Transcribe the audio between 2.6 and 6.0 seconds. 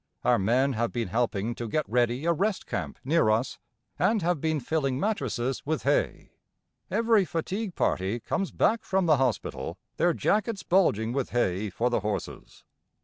camp near us, and have been filling mattresses with